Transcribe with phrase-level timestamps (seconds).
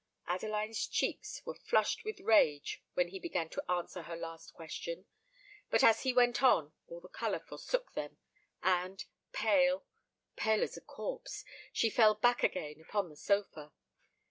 [0.25, 5.05] Adeline's cheeks were flushed with rage when he began to answer her last question;
[5.69, 8.17] but as he went on, all the colour forsook them;
[8.63, 13.73] and, pale—pale as a corpse, she fell back again upon the sofa.